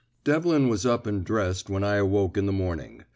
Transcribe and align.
Devlin 0.23 0.67
was 0.67 0.83
up 0.83 1.05
and 1.05 1.23
dressed 1.23 1.69
when 1.69 1.83
I 1.83 1.97
awoke 1.97 2.35
in 2.35 2.47
the 2.47 2.51
morning. 2.51 3.03